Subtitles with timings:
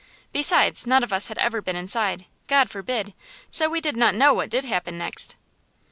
[0.33, 3.13] Besides, none of us had ever been inside, God forbid!
[3.51, 5.35] so we did not know what did happen next.